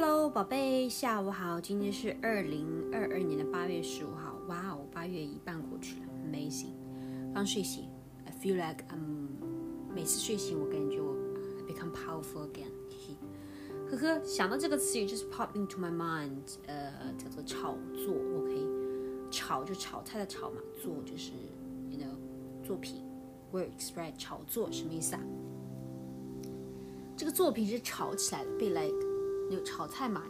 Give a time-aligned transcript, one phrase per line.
[0.00, 1.60] Hello，宝贝，下午好。
[1.60, 4.36] 今天是二零二二年的八月十五号。
[4.46, 6.70] 哇哦，八月一半过去了，Amazing。
[7.34, 7.88] 刚睡醒
[8.24, 9.26] ，I feel like I'm。
[9.92, 11.16] 每次睡醒，我感觉我
[11.66, 12.70] become powerful again。
[13.90, 18.14] 呵呵，想到这个词语就是 pop into my mind，呃，叫做炒作。
[18.36, 18.66] OK，
[19.32, 21.32] 炒就炒菜的炒嘛，做就是
[21.90, 23.02] you know 作品
[23.52, 24.16] ，works right？
[24.16, 25.20] 炒作什么意思啊？
[27.16, 28.94] 这个作品是炒起来的，被 like
[29.50, 30.22] 有炒菜嘛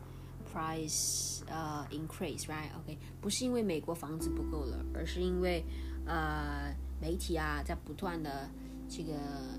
[0.53, 5.65] Price 呃 increase，right？OK，不是因为美国房子不够了，而是因为
[6.07, 8.49] 呃媒体啊在不断的
[8.89, 9.15] 这个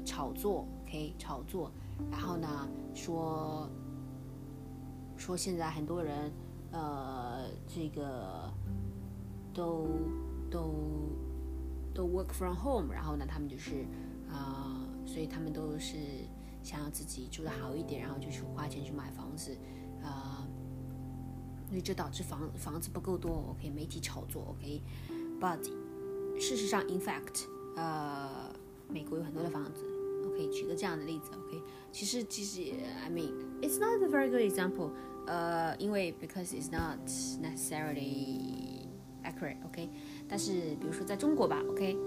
[0.06, 1.72] 炒作，OK，炒作，
[2.12, 3.70] 然后呢说
[5.18, 6.32] 说现在很多人
[6.72, 8.52] 呃这个
[9.54, 9.88] 都
[10.50, 10.74] 都
[11.94, 13.86] 都 work from home，然后呢他们就是
[14.30, 15.98] 啊，所以他们都是
[16.64, 19.58] 想要自己住的好一点，然后就去花钱去买房子，
[20.04, 20.46] 啊。
[21.72, 25.64] 所以这导致房房子不够多，OK，媒体炒作，OK，but
[26.38, 27.46] 事实上，in fact，
[27.78, 28.54] 呃，
[28.90, 29.86] 美国有很多的房子
[30.28, 32.74] ，OK，举个这样的例子，OK，其实其实
[33.06, 34.90] ，I mean，it's not a very good example，
[35.26, 37.00] 呃，因为 because it's not
[37.42, 38.90] necessarily
[39.24, 39.90] accurate，OK，
[40.28, 41.98] 但是比如说在中国吧，OK，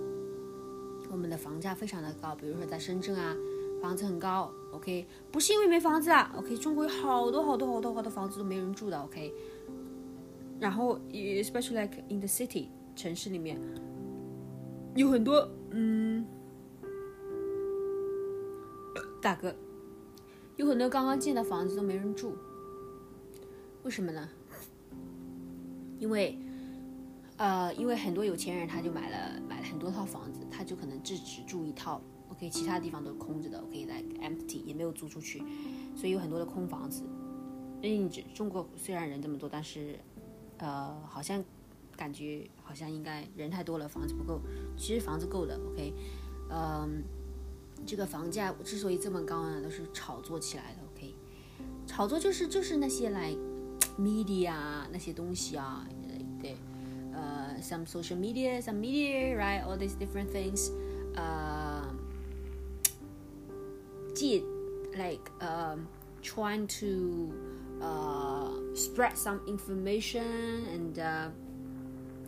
[1.11, 3.35] 我们的房价非常的高，比如说在深圳啊。
[3.83, 9.33] 房子很高，OK，不是因为没房子啊，OK，中国有好多好多好多好多房子都没人住的，OK。
[10.61, 13.59] 然后，especially like in the city，城市里面
[14.95, 16.25] 有很多，嗯，
[19.21, 19.55] 大哥，
[20.57, 22.35] 有很多刚刚建的房子都没人住，
[23.83, 24.29] 为什么呢？
[25.99, 26.39] 因为，
[27.37, 29.41] 呃，因为很多有钱人他就买了
[29.75, 32.01] 很多套房子，他就可能只只住一套。
[32.29, 35.43] OK，其他地方都是空着的，OK，来 empty 也没有租出去，
[35.97, 37.03] 所以有很多的空房子。
[37.83, 39.99] 嗯，中国虽然人这么多，但是，
[40.59, 41.45] 呃，好像
[41.97, 44.41] 感觉好像应该人太多了，房子不够。
[44.77, 45.93] 其实房子够的，OK，
[46.51, 47.03] 嗯，
[47.85, 51.13] 这个房价之所以这么高呢，都是炒作起来的，OK，
[51.85, 53.35] 炒作就是就是那些来
[53.99, 54.55] media
[54.93, 55.85] 那些东西啊，
[56.41, 56.57] 对，
[57.13, 60.72] 呃 ，some social media，some media，right，all these different things，
[61.16, 61.84] 呃。
[64.98, 65.88] like um,
[66.22, 67.32] trying to
[67.82, 71.30] uh, spread some information and uh,